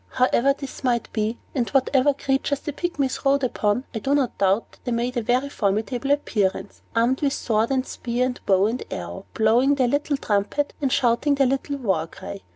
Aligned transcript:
However 0.13 0.55
this 0.57 0.83
might 0.83 1.13
be, 1.13 1.37
and 1.53 1.69
whatever 1.69 2.15
creatures 2.15 2.61
the 2.61 2.73
Pygmies 2.73 3.23
rode 3.23 3.43
upon, 3.43 3.83
I 3.93 3.99
do 3.99 4.15
not 4.15 4.35
doubt 4.39 4.71
that 4.71 4.79
they 4.83 4.91
made 4.91 5.15
a 5.15 5.49
formidable 5.51 6.09
appearance, 6.09 6.81
armed 6.95 7.21
with 7.21 7.33
sword 7.33 7.69
and 7.69 7.85
spear, 7.85 8.25
and 8.25 8.39
bow 8.47 8.65
and 8.65 8.81
arrow, 8.89 9.25
blowing 9.35 9.75
their 9.75 9.89
tiny 9.99 10.17
trumpet, 10.17 10.73
and 10.81 10.91
shouting 10.91 11.35
their 11.35 11.45
little 11.45 11.77
war 11.77 12.07
cry. 12.07 12.41